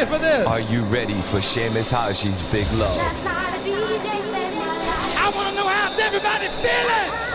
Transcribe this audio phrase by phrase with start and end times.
[0.00, 0.46] ready for this?
[0.46, 2.98] Are you ready for Seamus Haji's Big Love?
[5.16, 7.29] I want to know how's everybody feeling?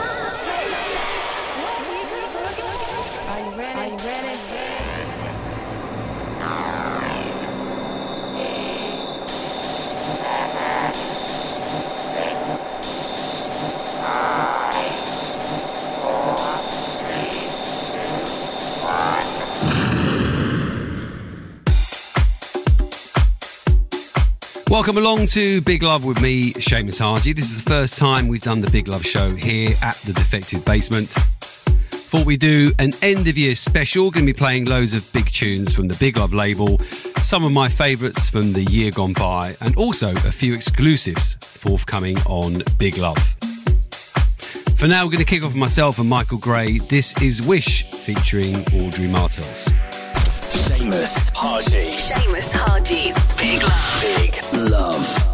[24.76, 27.32] Welcome along to Big Love with me, Seamus Haji.
[27.32, 30.66] This is the first time we've done the Big Love show here at the Defected
[30.66, 31.08] Basement.
[31.08, 34.12] Thought we'd do an end of year special.
[34.12, 36.78] Going to be playing loads of big tunes from the Big Love label,
[37.22, 42.18] some of my favourites from the year gone by, and also a few exclusives forthcoming
[42.26, 43.18] on Big Love.
[44.78, 46.80] For now, we're going to kick off with myself and Michael Gray.
[46.80, 49.70] This is Wish featuring Audrey Martels.
[50.42, 51.92] Seamus Haji.
[51.92, 53.95] Seamus Haji's Big Love.
[54.70, 55.25] Love.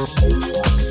[0.00, 0.89] Música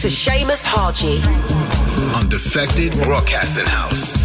[0.00, 1.20] to Seamus Haji.
[2.16, 4.19] on Defected Broadcasting House.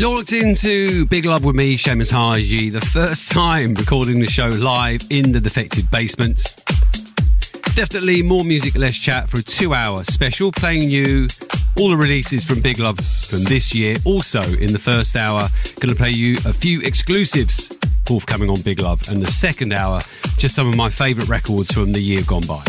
[0.00, 4.48] You're looked into Big Love with me, Seamus Haji, the first time recording the show
[4.48, 6.56] live in the defected basement.
[7.74, 11.26] Definitely more music, less chat for a two hour special, playing you
[11.78, 13.98] all the releases from Big Love from this year.
[14.06, 17.68] Also, in the first hour, going to play you a few exclusives
[18.06, 19.06] forthcoming on Big Love.
[19.10, 20.00] And the second hour,
[20.38, 22.64] just some of my favourite records from the year gone by.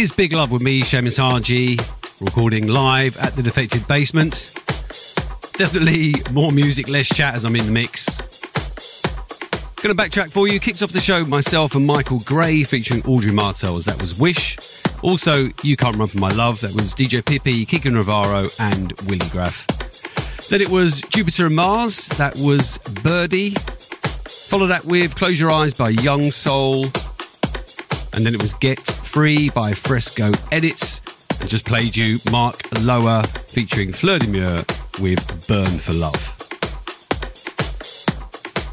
[0.00, 1.76] Is Big Love with me, Seamus Haji,
[2.22, 4.54] recording live at the Defected Basement.
[5.58, 8.18] Definitely more music, less chat as I'm in the mix.
[9.82, 10.58] Gonna backtrack for you.
[10.58, 13.84] Kicks off the show myself and Michael Gray featuring Audrey Martels.
[13.84, 14.56] That was Wish.
[15.02, 16.62] Also, You Can't Run From My Love.
[16.62, 19.66] That was DJ Pippi, Kiko Navarro, and Willy Graff.
[20.48, 22.06] Then it was Jupiter and Mars.
[22.16, 23.58] That was Birdee.
[24.48, 26.84] Follow that with Close Your Eyes by Young Soul.
[28.14, 31.00] And then it was Get Free by Fresco Edits.
[31.40, 34.62] And just played you Mark Lower featuring Fleur de Mure
[35.00, 36.14] with Burn for Love.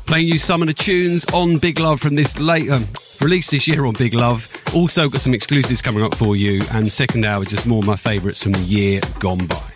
[0.05, 2.83] Playing you some of the tunes on Big Love from this late, um,
[3.19, 4.53] released this year on Big Love.
[4.75, 6.61] Also got some exclusives coming up for you.
[6.71, 9.71] And second hour, just more of my favourites from the year gone by.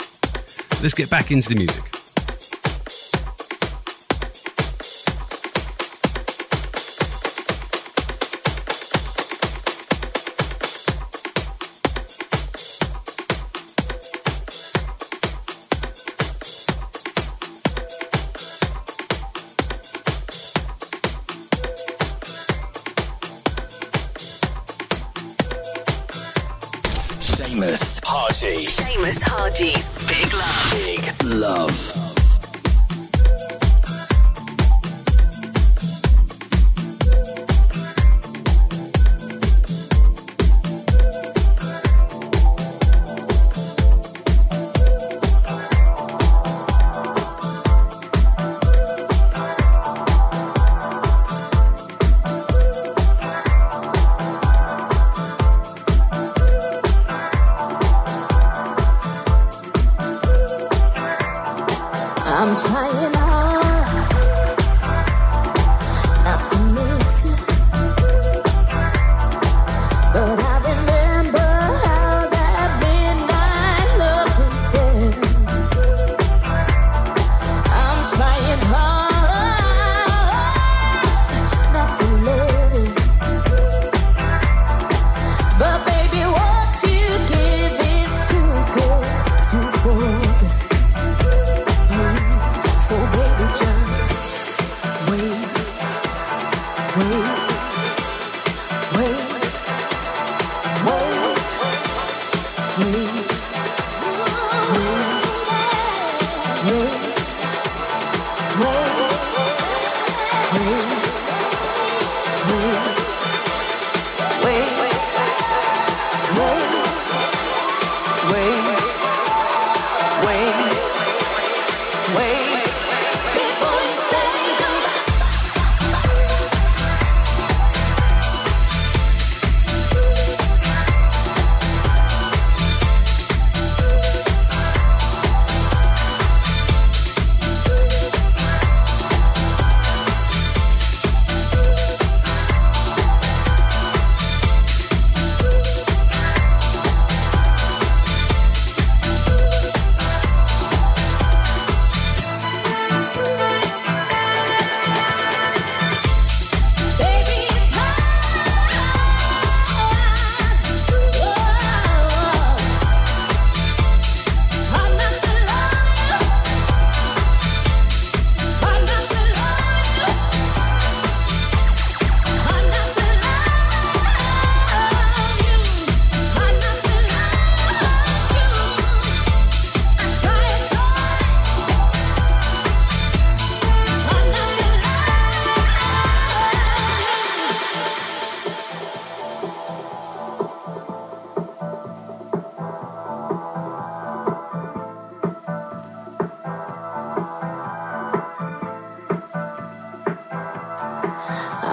[0.83, 1.90] Let's get back into the music.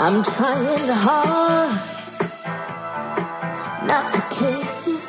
[0.01, 1.75] I'm trying hard
[3.85, 5.01] not to kiss you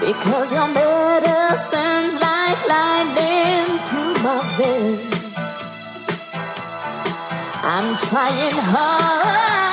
[0.00, 5.52] because your medicine's like lightning through my veins.
[7.62, 9.63] I'm trying hard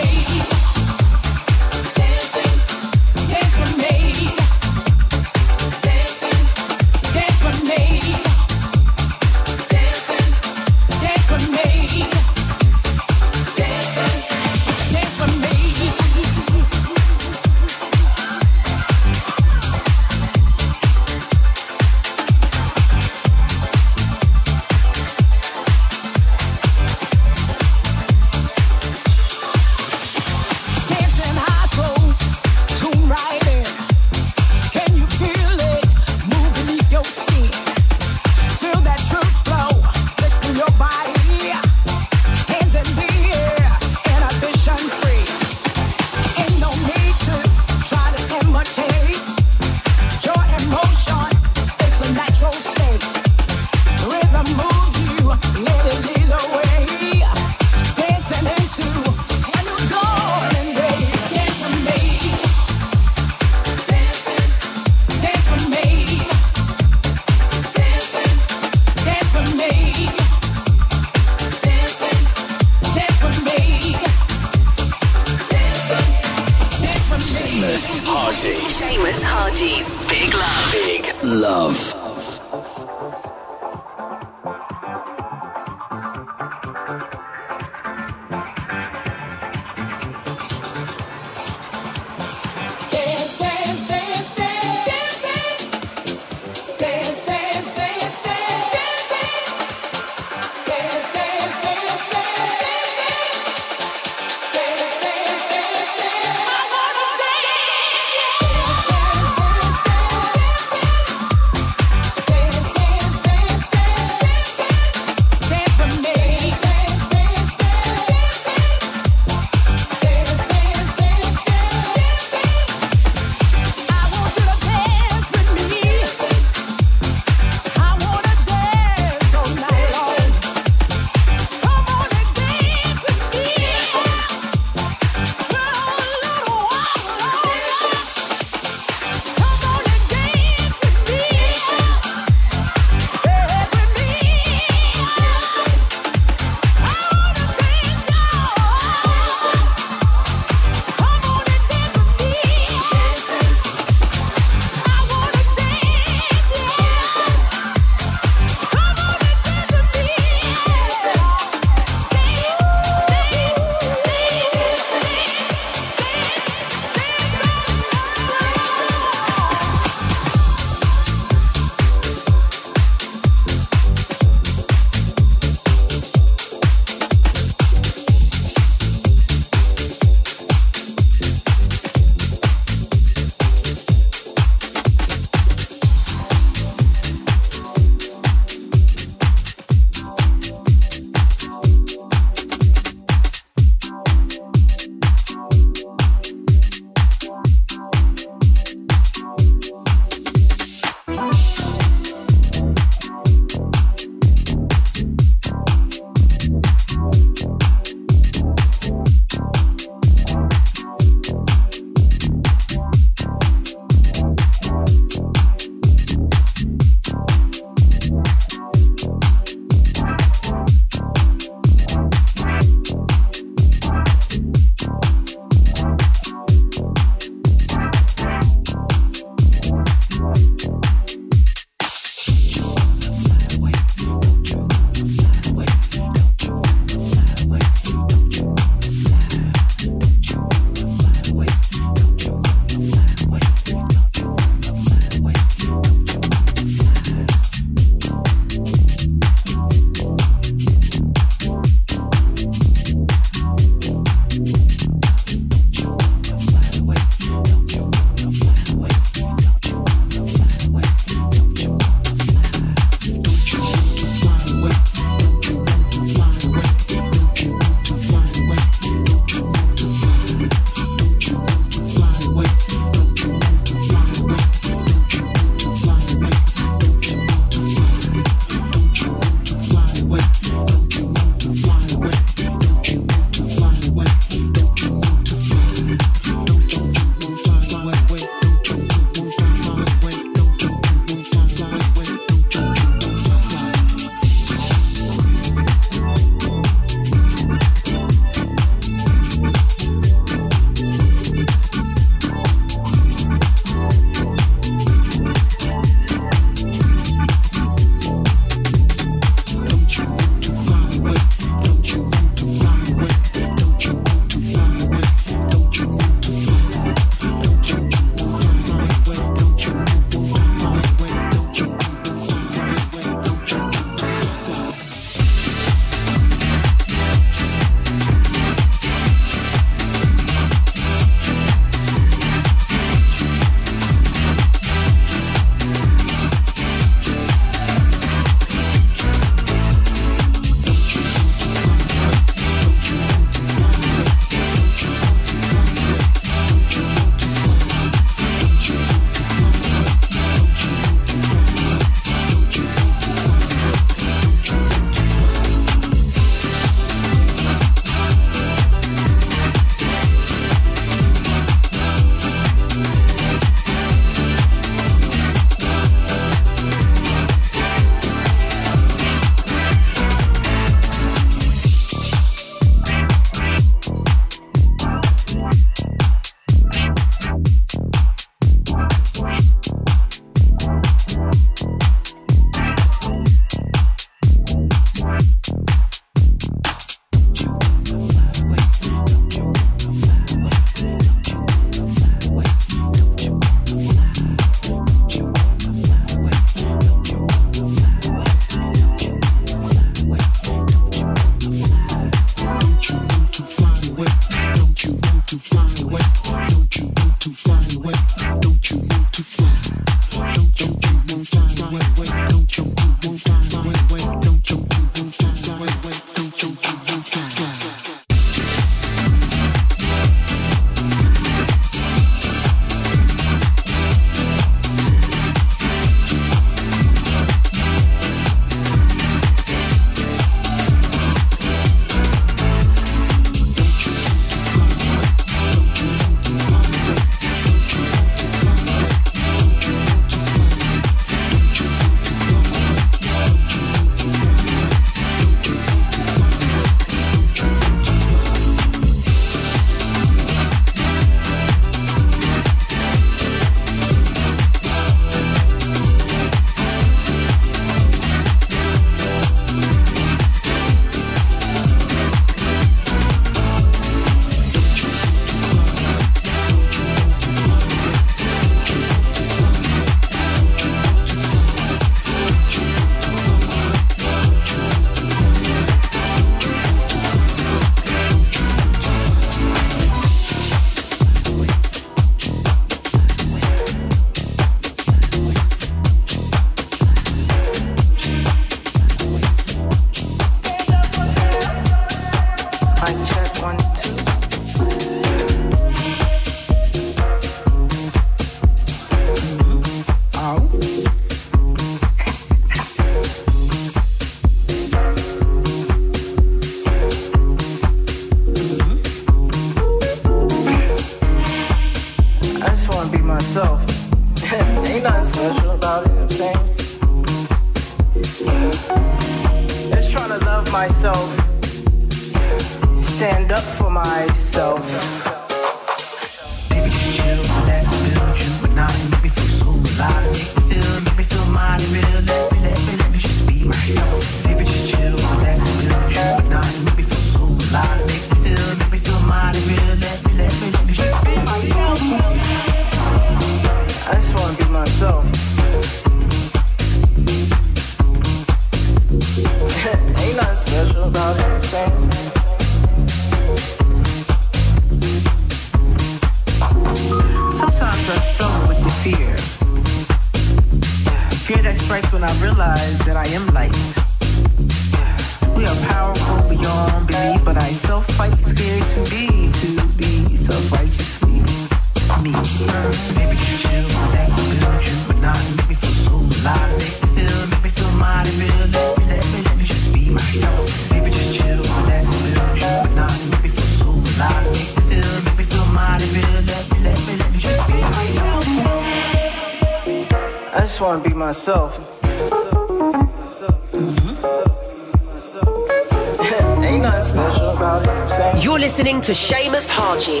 [590.48, 591.60] just want to be myself.
[598.24, 600.00] You're listening to Seamus Haji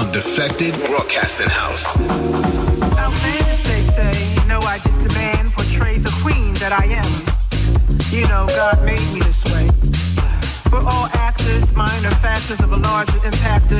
[0.00, 1.96] on Defected Broadcasting House.
[2.98, 4.34] Outlandish, they say.
[4.34, 7.12] You I just demand portray the queen that I am.
[8.10, 9.70] You know, God made me this way.
[10.72, 13.78] We're all actors, minor factors of a larger impactor.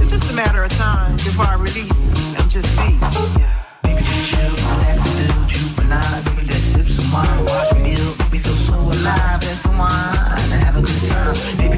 [0.00, 2.98] It's just a matter of time before I release and just be.
[3.38, 3.59] Yeah
[4.30, 4.54] chill.
[5.46, 6.22] Juvenile.
[6.70, 7.44] Sip some wine.
[7.46, 7.94] Watch me.
[8.30, 10.50] We feel so alive and wine.
[10.64, 11.69] Have a good time.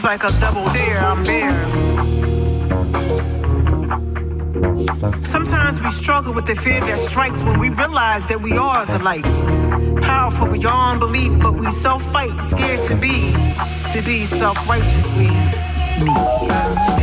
[0.00, 1.50] seems like a double dare, I'm there.
[5.24, 8.98] Sometimes we struggle with the fear that strikes when we realize that we are the
[9.00, 9.24] light,
[10.02, 13.32] Powerful beyond belief, but we self fight, scared to be,
[13.92, 15.28] to be self righteously.
[15.28, 16.99] me.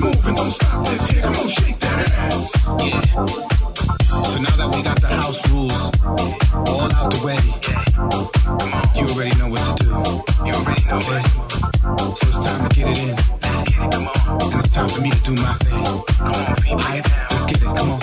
[0.00, 2.52] come on, shake that ass.
[4.30, 5.72] So now that we got the house rules
[6.68, 7.38] all out the way.
[8.94, 9.88] You already know what to do.
[12.14, 13.16] So it's time to get it in.
[14.40, 15.84] And it's time for me to do my thing.
[17.30, 17.64] Let's get it.
[17.64, 18.00] Come on.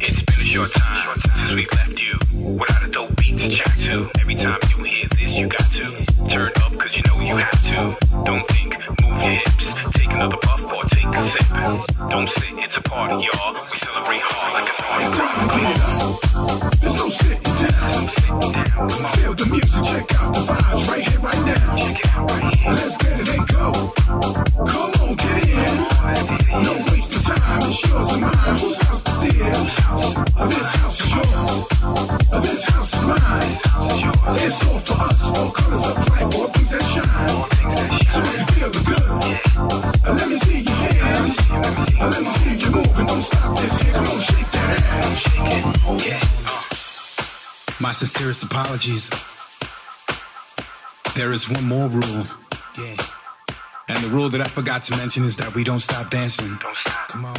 [0.00, 2.18] It's been a short time since we left you.
[2.54, 4.10] Without a dope beat to to.
[4.20, 5.97] Every time you hear this, you got to
[6.88, 7.96] cause you know you have to.
[8.24, 8.72] Don't think,
[9.02, 9.72] move your hips.
[9.92, 11.46] Take another puff or take a sip.
[12.08, 13.52] Don't sit, it's a party, y'all.
[13.70, 15.38] We celebrate hard like it's party rock.
[16.80, 18.00] There's no sitting down.
[19.16, 22.72] Feel the music, check out the vibes right here, right now.
[22.72, 23.92] Let's get it and go.
[24.72, 25.76] Come on, get in.
[26.64, 28.56] No wasting time, it's yours and mine.
[28.62, 29.34] Whose house this is?
[30.54, 31.68] This house is yours.
[32.44, 33.58] This house is mine.
[34.40, 36.37] It's all for us, all colors of life,
[47.98, 49.10] sincerest apologies.
[51.16, 52.24] There is one more rule.
[52.78, 52.96] Yeah.
[53.88, 56.56] And the rule that I forgot to mention is that we don't stop dancing.
[56.60, 57.08] Don't stop.
[57.08, 57.36] Come on.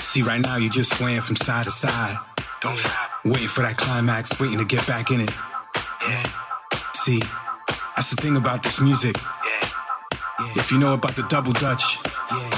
[0.00, 2.18] See, right now you're just swaying from side to side.
[2.60, 3.24] Don't stop.
[3.24, 5.30] Waiting for that climax, waiting to get back in it.
[6.08, 6.24] Yeah.
[6.94, 7.20] See,
[7.94, 9.16] that's the thing about this music.
[9.16, 10.56] Yeah.
[10.56, 11.98] If you know about the double dutch,
[12.32, 12.50] yeah.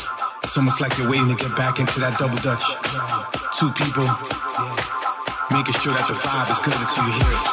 [0.45, 2.65] It's almost like you're waiting to get back into that double dutch.
[3.59, 4.09] Two people,
[5.53, 7.45] making sure that the vibe is good until you hear it.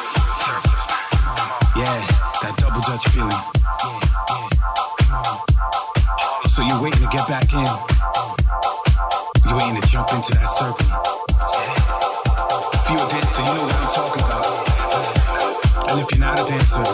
[1.75, 1.99] Yeah,
[2.39, 3.43] that double dutch feeling.
[6.47, 7.67] So you're waiting to get back in.
[9.43, 10.87] You're waiting to jump into that circle.
[12.79, 14.47] If you're a dancer, you know what I'm talking about.
[15.91, 16.87] And if you're not a dancer,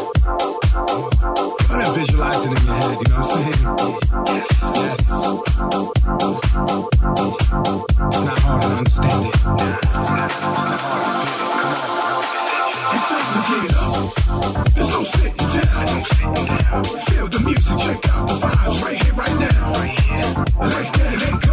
[1.70, 3.62] ahead and visualize it in your head, you know what I'm saying?
[4.74, 5.06] Yes.
[8.10, 10.74] It's not hard to understand it.
[12.95, 14.73] It's time to get.
[14.73, 16.03] There's no sitting down.
[17.03, 20.65] Feel the music, check out the vibes right here, right now.
[20.65, 21.44] Let's get it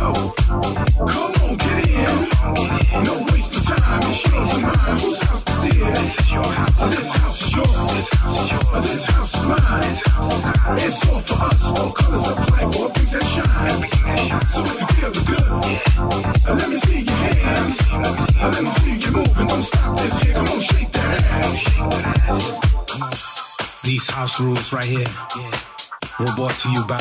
[24.02, 25.06] These house rules right here
[26.18, 26.98] were brought to you by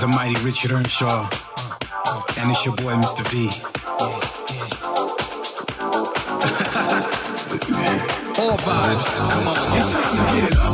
[0.00, 1.28] the mighty Richard Earnshaw.
[1.30, 2.22] Uh, uh.
[2.38, 3.24] And it's your boy, Mr.
[3.30, 3.46] V.
[8.42, 9.78] All vibes, come on.
[9.78, 10.73] It's time to get up.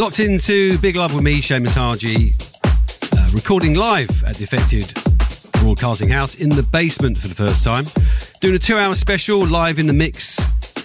[0.00, 2.32] You're locked into Big Love with me, Seamus Haji,
[3.18, 4.90] uh, recording live at the Defected
[5.60, 7.84] Broadcasting House in the basement for the first time.
[8.40, 10.40] Doing a two hour special live in the mix,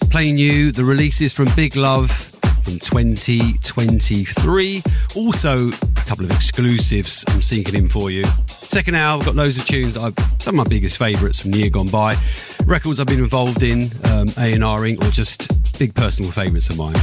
[0.09, 4.83] playing you the releases from Big Love from 2023.
[5.15, 8.25] Also, a couple of exclusives I'm sinking in for you.
[8.47, 9.95] Second hour, I've got loads of tunes.
[9.95, 12.17] I've, some of my biggest favourites from the year gone by.
[12.65, 15.49] Records I've been involved in, um, A&Ring, or just
[15.79, 16.97] big personal favourites of mine.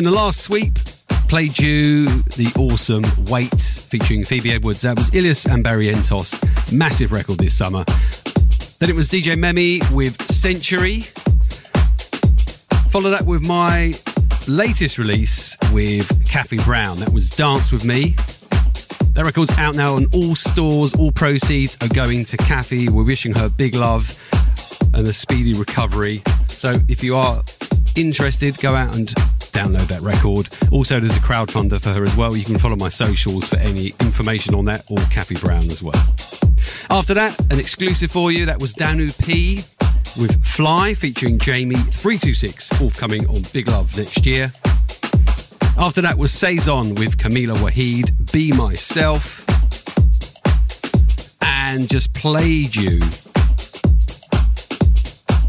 [0.00, 0.76] In the last sweep,
[1.28, 4.80] played you the awesome Wait featuring Phoebe Edwards.
[4.80, 6.72] That was Ilias and Barrientos.
[6.72, 7.84] Massive record this summer.
[8.78, 11.02] Then it was DJ Memi with Century.
[12.88, 13.92] Follow that with my
[14.48, 16.98] latest release with Kathy Brown.
[17.00, 18.16] That was Dance With Me.
[19.12, 20.94] That record's out now on all stores.
[20.94, 22.88] All proceeds are going to Kathy.
[22.88, 24.18] We're wishing her big love
[24.94, 26.22] and a speedy recovery.
[26.48, 27.42] So if you are
[27.96, 29.12] interested, go out and
[29.50, 30.48] download that record.
[30.72, 32.36] Also, there's a crowdfunder for her as well.
[32.36, 36.02] You can follow my socials for any information on that or Kathy Brown as well.
[36.90, 39.60] After that, an exclusive for you that was Danu P
[40.18, 44.52] with Fly featuring Jamie326, forthcoming on Big Love next year.
[45.76, 49.46] After that was Saison with Camila Wahid, Be Myself,
[51.40, 53.00] and just played you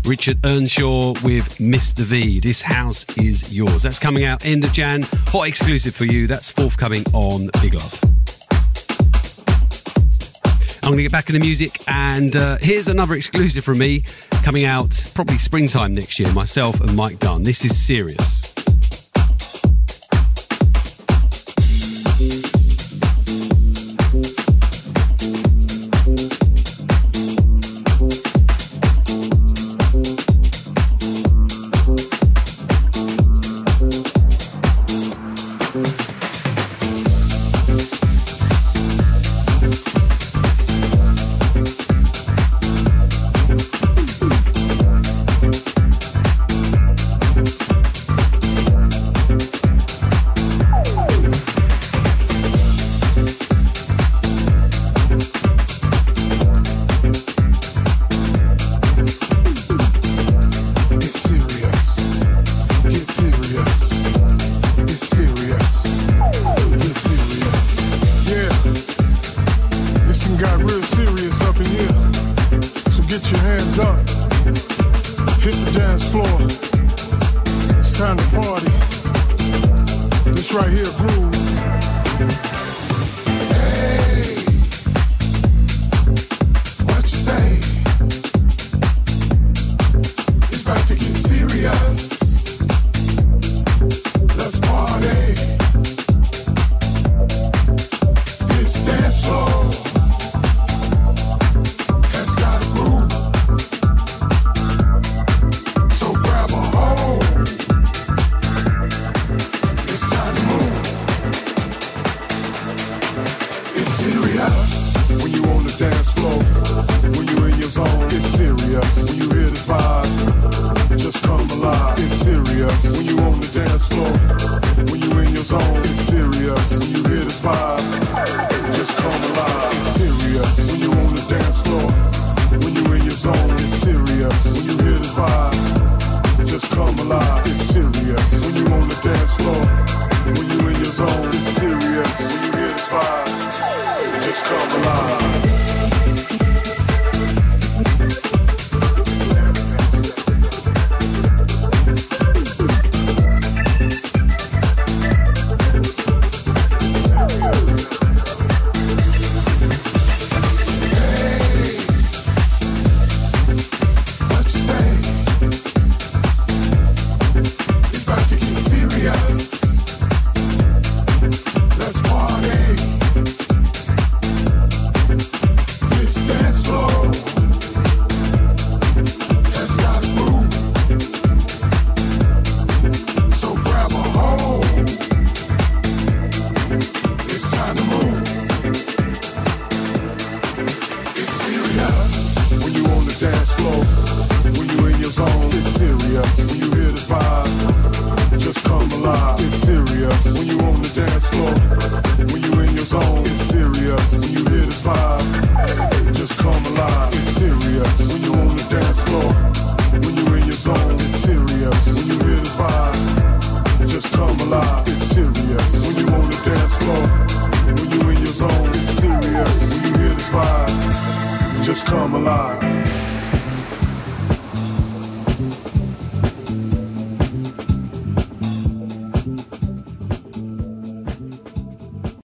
[0.06, 2.00] Richard Earnshaw with Mr.
[2.00, 2.40] V.
[2.40, 3.84] This house is yours.
[3.84, 5.04] That's coming out end of Jan.
[5.28, 6.28] Hot exclusive for you.
[6.28, 8.00] That's forthcoming on Big Love.
[10.84, 14.04] I'm going to get back into music, and uh, here's another exclusive from me
[14.44, 16.32] coming out probably springtime next year.
[16.34, 17.44] Myself and Mike Dunn.
[17.44, 18.41] This is serious.